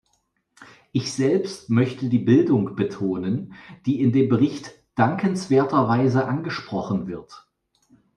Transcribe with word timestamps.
Ich 0.93 1.13
selbst 1.13 1.69
möchte 1.69 2.09
die 2.09 2.17
Bildung 2.17 2.73
betonen, 2.75 3.53
die 3.85 4.01
in 4.01 4.11
dem 4.11 4.29
Bericht 4.29 4.73
dankenswerterweise 4.95 6.25
angesprochen 6.27 7.05
wird. 7.05 7.45